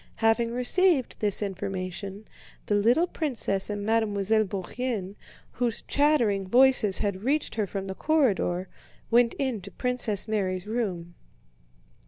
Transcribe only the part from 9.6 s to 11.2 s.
Princess Mary's room.